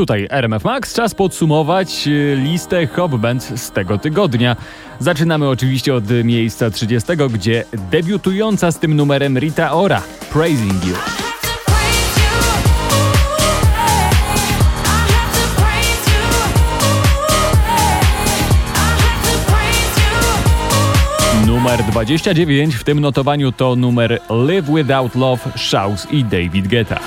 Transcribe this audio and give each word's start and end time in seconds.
Tutaj 0.00 0.26
RMF 0.30 0.64
Max, 0.64 0.94
czas 0.94 1.14
podsumować 1.14 2.06
y, 2.06 2.36
listę 2.38 2.86
Hop 2.86 3.16
Band 3.16 3.42
z 3.42 3.70
tego 3.70 3.98
tygodnia. 3.98 4.56
Zaczynamy 4.98 5.48
oczywiście 5.48 5.94
od 5.94 6.04
miejsca 6.24 6.70
30, 6.70 7.08
gdzie 7.32 7.64
debiutująca 7.90 8.72
z 8.72 8.78
tym 8.78 8.96
numerem 8.96 9.38
Rita 9.38 9.72
Ora, 9.72 10.02
Praising 10.32 10.84
You. 10.86 10.94
Numer 21.46 21.82
29 21.84 22.74
w 22.74 22.84
tym 22.84 23.00
notowaniu 23.00 23.52
to 23.52 23.76
numer 23.76 24.20
Live 24.30 24.66
Without 24.66 25.14
Love, 25.14 25.50
Shouse 25.56 26.08
i 26.10 26.24
David 26.24 26.68
Guetta. 26.68 27.00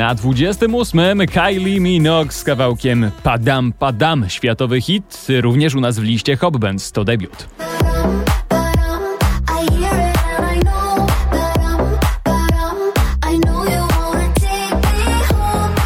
Na 0.00 0.14
28 0.14 1.26
Kylie 1.26 1.80
Minogue 1.80 2.32
z 2.32 2.44
kawałkiem 2.44 3.10
Padam 3.22 3.72
Padam, 3.72 4.28
światowy 4.28 4.80
hit, 4.80 5.26
również 5.40 5.74
u 5.74 5.80
nas 5.80 5.98
w 5.98 6.02
liście 6.02 6.36
Hop 6.36 6.56
Bands, 6.56 6.92
to 6.92 7.04
debiut. 7.04 7.48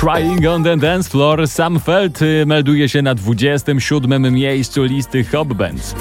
Crying 0.01 0.47
on 0.47 0.65
the 0.65 0.77
Dance 0.77 1.11
Floor 1.11 1.49
Sam 1.49 1.81
Feld 1.81 2.21
melduje 2.47 2.89
się 2.89 3.03
na 3.03 3.15
27 3.15 4.35
miejscu 4.35 4.85
listy 4.85 5.25
Hop 5.25 5.55
Bands. 5.55 5.95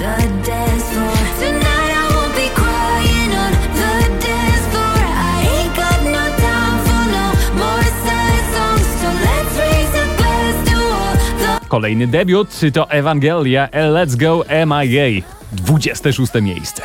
Kolejny 11.74 12.06
debiut 12.06 12.48
to 12.74 12.90
Evangelia 12.90 13.68
Let's 13.72 14.16
Go 14.16 14.44
MIA. 14.66 15.22
26 15.52 16.32
miejsce. 16.42 16.82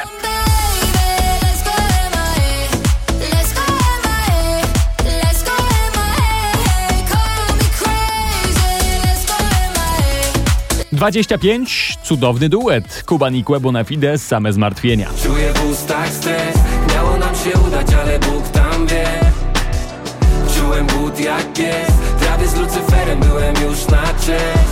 Dwadzieścia 10.91 11.37
pięć, 11.37 11.97
cudowny 12.03 12.49
duet. 12.49 13.03
Kuban 13.05 13.35
i 13.35 13.43
Quebo 13.43 13.71
same 14.17 14.53
zmartwienia. 14.53 15.09
Czuję 15.23 15.53
w 15.53 15.71
ustach 15.71 16.09
stres, 16.09 16.55
miało 16.93 17.17
nam 17.17 17.35
się 17.35 17.59
udać, 17.67 17.87
ale 17.93 18.19
Bóg 18.19 18.47
tam 18.47 18.87
wie. 18.87 19.07
Czułem 20.55 20.87
but 20.87 21.19
jak 21.19 21.59
prawie 21.59 22.18
z 22.49 22.55
Lucyferem 22.55 23.19
byłem 23.19 23.55
już 23.55 23.87
na 23.87 24.03
cześć 24.03 24.69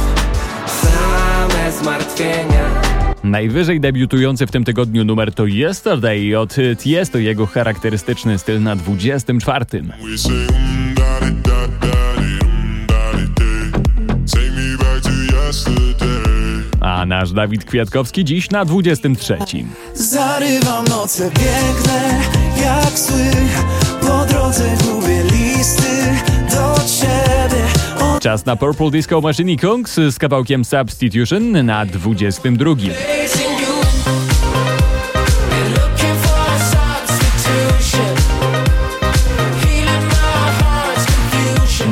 same 0.65 1.71
zmartwienia. 1.71 2.81
Najwyżej 3.23 3.79
debiutujący 3.79 4.47
w 4.47 4.51
tym 4.51 4.63
tygodniu 4.63 5.05
numer 5.05 5.33
to 5.33 5.45
Yesterday 5.45 6.39
od 6.39 6.55
Tiesto, 6.79 7.17
jego 7.17 7.45
charakterystyczny 7.45 8.37
styl 8.37 8.61
na 8.61 8.75
24. 8.75 9.65
A 16.81 17.05
nasz 17.05 17.31
Dawid 17.31 17.65
Kwiatkowski 17.65 18.25
dziś 18.25 18.49
na 18.49 18.65
23. 18.65 19.37
Zarywam 19.93 20.85
noce 20.85 21.31
piękne 21.31 22.21
jak 22.61 22.99
sły, 22.99 23.31
po 24.01 24.25
drodze 24.25 24.75
gubię 24.83 25.23
listy. 25.23 26.36
Czas 28.27 28.45
na 28.45 28.55
Purple 28.55 28.91
Disco 28.91 29.21
Machine 29.21 29.57
Kungs 29.57 29.95
z 29.95 30.19
kawałkiem 30.19 30.65
Substitution 30.65 31.65
na 31.65 31.85
22. 31.85 32.75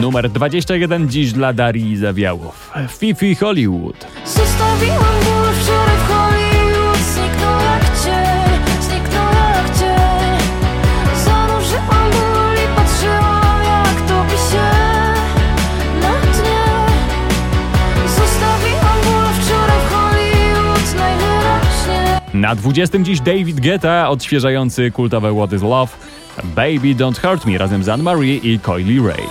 Numer 0.02 0.30
21 0.30 1.10
dziś 1.10 1.32
dla 1.32 1.54
Darii 1.54 1.98
Zawiałów. 1.98 2.72
Fifi 2.98 3.36
Hollywood. 3.36 4.08
Zostawiłam 4.26 5.15
Na 22.46 22.56
20 22.56 23.00
dziś 23.00 23.20
David 23.20 23.60
Guetta, 23.60 24.10
odświeżający 24.10 24.92
kultowe 24.92 25.36
What 25.36 25.54
is 25.54 25.62
Love. 25.62 25.92
Baby 26.44 26.96
Don't 26.96 27.28
Hurt 27.28 27.46
Me 27.46 27.58
razem 27.58 27.84
z 27.84 27.90
Anne-Marie 27.90 28.38
i 28.38 28.60
Coily 28.60 29.08
Ray. 29.08 29.26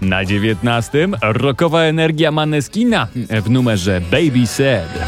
Na 0.00 0.24
dziewiętnastym 0.24 1.16
rockowa 1.22 1.82
energia 1.82 2.30
Maneskina 2.30 3.06
w 3.44 3.50
numerze 3.50 4.00
Baby 4.00 4.46
Said. 4.46 5.05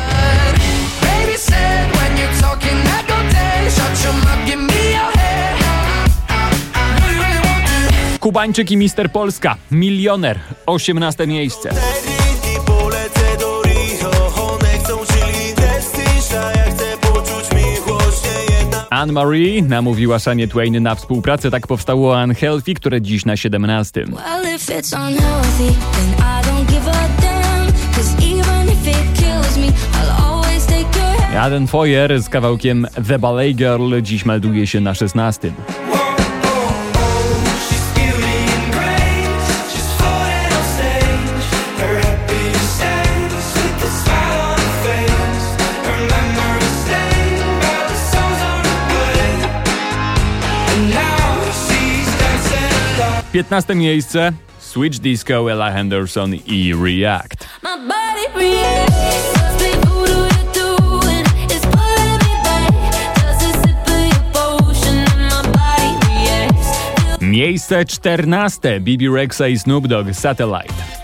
Kubańczyk 8.28 8.70
i 8.70 8.76
Mister 8.76 9.12
Polska, 9.12 9.56
milioner, 9.70 10.38
18 10.66 11.26
miejsce. 11.26 11.70
Anne-Marie 18.90 19.62
namówiła 19.62 20.18
Shania 20.18 20.46
Twain 20.46 20.82
na 20.82 20.94
współpracę. 20.94 21.50
Tak 21.50 21.66
powstało 21.66 22.22
Unhealthy, 22.24 22.74
które 22.74 23.02
dziś 23.02 23.24
na 23.24 23.36
17. 23.36 24.04
Adam 31.38 31.66
Foyer 31.66 32.22
z 32.22 32.28
kawałkiem 32.28 32.86
The 33.08 33.18
Ballet 33.18 33.56
Girl 33.56 33.94
dziś 34.02 34.24
melduje 34.24 34.66
się 34.66 34.80
na 34.80 34.94
16. 34.94 35.52
15 53.38 53.74
miejsce 53.74 54.32
Switch 54.60 54.98
Disco, 54.98 55.48
Ella 55.48 55.70
Henderson 55.70 56.34
i 56.34 56.74
React. 56.74 57.46
Miejsce 67.20 67.84
14 67.84 68.80
Bibi 68.80 69.08
Rexa 69.08 69.46
i 69.46 69.56
Snoop 69.56 69.86
Dogg 69.86 70.12
Satellite. 70.12 70.97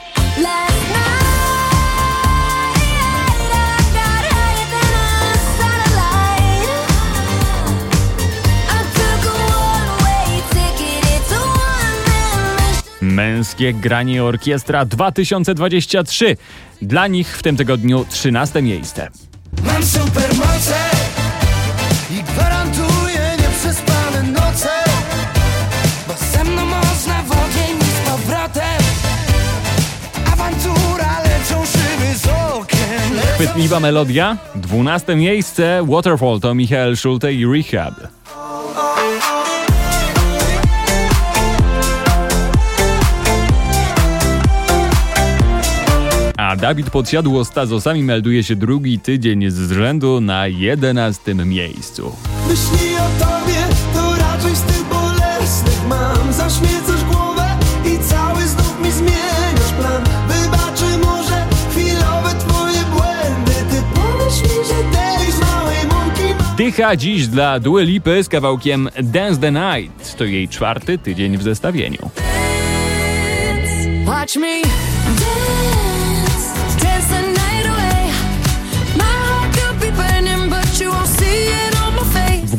Męskie 13.15 13.75
granie 13.75 14.25
orkiestra 14.25 14.85
2023. 14.85 16.37
Dla 16.83 17.07
nich 17.07 17.37
w 17.39 17.43
tym 17.43 17.57
tygodniu 17.57 18.07
13 18.11 18.63
miejsce. 18.63 19.11
Mam 19.67 19.83
supermoce 19.83 20.77
i 22.11 22.23
gwarantuję 22.23 23.37
nieprzespane 23.43 24.23
noce, 24.23 24.69
bo 26.09 26.15
ze 26.33 26.45
mną 26.45 26.67
można 26.67 27.23
w 27.23 27.31
ogień 27.31 27.79
z 27.81 28.11
powrotem. 28.11 28.83
Awantura, 30.33 31.21
lecą 31.23 31.67
szyby 31.67 32.19
z 32.19 32.27
okien. 32.27 33.19
Chwytliwa 33.35 33.81
melodia? 33.81 34.37
12 34.55 35.17
miejsce 35.17 35.87
Waterfall 35.89 36.41
to 36.41 36.55
Michael 36.55 36.97
Schulte 36.97 37.33
i 37.33 37.47
Rehab. 37.47 38.14
A 46.55 46.57
Dawid 46.57 46.91
Podsiadło 46.91 47.45
z 47.45 47.51
Tazosami 47.51 48.03
melduje 48.03 48.45
się 48.45 48.57
drugi 48.57 48.99
tydzień 48.99 49.51
z 49.51 49.73
rzędu 49.73 50.21
na 50.21 50.47
jedenastym 50.47 51.49
miejscu. 51.49 52.17
Myśli 52.49 52.95
o 52.97 53.25
tobie, 53.25 53.61
to 53.95 54.17
raczej 54.17 54.57
z 54.57 54.61
tych 54.61 54.85
bolesnych 54.85 55.89
mam. 55.89 56.33
Zaśmiecasz 56.33 57.05
głowę 57.13 57.47
i 57.85 57.99
cały 58.09 58.43
znów 58.47 58.81
mi 58.85 58.93
zmieniasz 58.93 59.73
plan. 59.81 60.03
Wybaczy 60.29 60.99
może 61.07 61.47
chwilowe 61.71 62.35
twoje 62.39 62.85
błędy. 62.85 63.53
Ty 63.71 63.83
powiesz 63.95 64.43
mi, 64.43 64.65
że 64.69 64.99
tej 64.99 65.33
z 65.33 65.41
małej 65.41 65.87
mąki 65.89 66.35
ma... 66.39 66.55
Dycha 66.57 66.97
dziś 66.97 67.27
dla 67.27 67.61
Dua 67.61 67.83
Lipy 67.83 68.25
z 68.25 68.29
kawałkiem 68.29 68.89
Dance 69.03 69.41
the 69.41 69.53
Night. 69.53 70.17
To 70.17 70.25
jej 70.25 70.49
czwarty 70.49 70.99
tydzień 70.99 71.39
w 71.39 71.43
zestawieniu. 71.43 72.11
Watch 74.07 74.37
me 74.37 74.94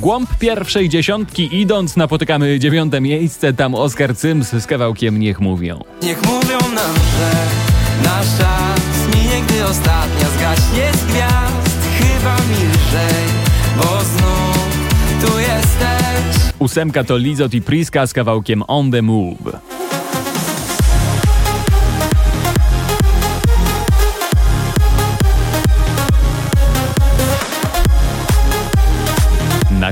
głąb 0.06 0.30
pierwszej 0.40 0.90
dziesiątki 0.90 1.62
idąc 1.62 1.98
napotykamy 1.98 2.60
dziewiąte 2.60 3.02
miejsce, 3.02 3.54
tam 3.54 3.76
Oskar 3.76 4.16
Cyms 4.16 4.50
z 4.50 4.68
kawałkiem 4.68 5.20
Niech 5.20 5.40
Mówią. 5.40 5.84
Niech 6.04 6.26
mówią 6.26 6.58
nam, 6.60 6.96
że 6.96 7.32
nasz 8.04 8.38
czas 8.38 9.16
minie, 9.16 9.42
gdy 9.48 9.64
ostatnia 9.64 10.30
zgaśnie 10.38 10.92
z 10.94 11.06
gwiazd. 11.06 11.80
Chyba 12.00 12.36
mi 12.36 12.70
lżej, 12.70 13.26
bo 13.78 13.84
znów 13.84 14.88
tu 15.22 15.40
jesteś. 15.40 16.54
Ósemka 16.60 17.04
to 17.04 17.18
Lizot 17.18 17.54
i 17.54 17.62
Priska 17.62 18.08
z 18.08 18.14
kawałkiem 18.14 18.64
On 18.68 18.92
The 18.92 19.02
Move. 19.02 19.85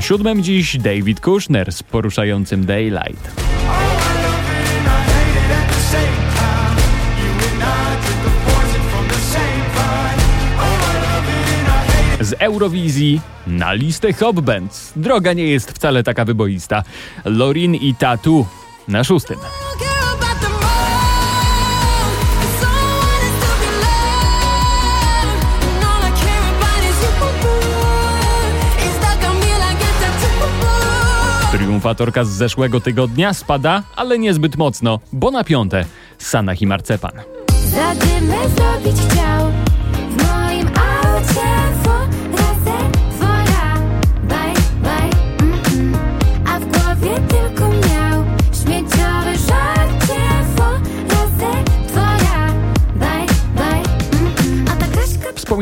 Siódmym 0.04 0.44
dziś 0.44 0.78
David 0.78 1.20
Kushner 1.20 1.72
z 1.72 1.84
poruszającym 1.84 2.66
Daylight. 2.66 3.42
Z 12.20 12.34
Eurowizji 12.40 13.22
na 13.48 13.74
listę 13.74 14.14
Hop 14.14 14.42
Bands. 14.42 14.94
Droga 14.96 15.34
nie 15.34 15.48
jest 15.48 15.72
wcale 15.72 16.04
taka 16.04 16.26
wyboista. 16.26 16.84
Lorin 17.26 17.76
i 17.76 17.96
Tatu 17.96 18.46
na 18.88 19.04
szóstym. 19.04 19.38
Triumfatorka 31.83 32.24
z 32.24 32.30
zeszłego 32.30 32.81
tygodnia 32.81 33.33
spada, 33.33 33.83
ale 33.95 34.19
niezbyt 34.19 34.57
mocno, 34.57 35.00
bo 35.13 35.31
na 35.31 35.44
piąte 35.44 35.85
Sanach 36.18 36.62
i 36.62 36.68
Marcepan. 36.68 37.12
Zrobić 38.56 39.01
chciał 39.09 39.51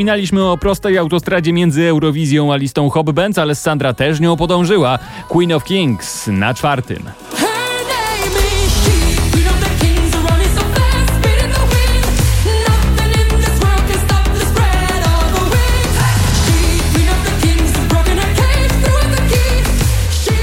Wspominaliśmy 0.01 0.43
o 0.43 0.57
prostej 0.57 0.97
autostradzie 0.97 1.53
między 1.53 1.87
Eurowizją 1.87 2.53
a 2.53 2.55
listą 2.55 2.89
Hop 2.89 3.07
ale 3.37 3.55
Sandra 3.55 3.93
też 3.93 4.19
nią 4.19 4.37
podążyła. 4.37 4.99
Queen 5.27 5.51
of 5.53 5.63
Kings 5.63 6.27
na 6.27 6.53
czwartym. 6.53 7.09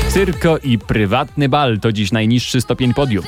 Cyrko 0.09 0.59
i 0.59 0.79
prywatny 0.79 1.49
bal 1.49 1.81
to 1.81 1.93
dziś 1.93 2.13
najniższy 2.13 2.61
stopień 2.61 2.95
podium. 2.95 3.25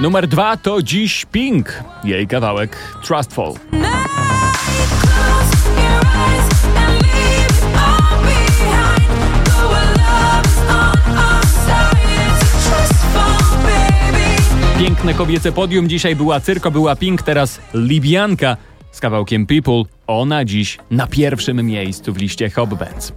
Numer 0.00 0.28
dwa 0.28 0.56
to 0.56 0.82
dziś 0.82 1.26
Pink. 1.32 1.84
Jej 2.04 2.26
kawałek 2.26 2.76
Trustful. 3.02 3.52
Piękne 14.78 15.14
kobiece 15.14 15.52
podium 15.52 15.88
dzisiaj 15.88 16.16
była 16.16 16.40
Cyrko, 16.40 16.70
była 16.70 16.96
Pink, 16.96 17.22
teraz 17.22 17.60
Libianka 17.74 18.56
z 18.92 19.00
kawałkiem 19.00 19.46
People. 19.46 19.82
Ona 20.06 20.44
dziś 20.44 20.78
na 20.90 21.06
pierwszym 21.06 21.66
miejscu 21.66 22.12
w 22.12 22.16
liście 22.16 22.50
Bands. 22.78 23.12